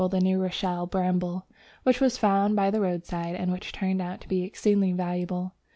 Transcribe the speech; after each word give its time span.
the 0.09 0.19
New 0.19 0.39
Rochelle 0.41 0.87
Bramble, 0.87 1.45
which 1.83 2.01
was 2.01 2.17
found 2.17 2.55
by 2.55 2.71
the 2.71 2.81
roadside, 2.81 3.35
and 3.35 3.51
which 3.51 3.71
turned 3.71 4.01
out 4.01 4.19
to 4.21 4.27
be 4.27 4.41
exceedingly 4.41 4.93
valuable. 4.93 5.53